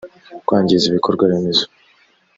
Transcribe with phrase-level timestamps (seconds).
[0.45, 1.65] kwangiza ibikorwa remezo